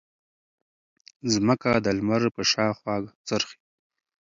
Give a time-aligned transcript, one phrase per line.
[1.33, 2.95] ځمکه د لمر په شاوخوا
[3.27, 3.57] څرخي.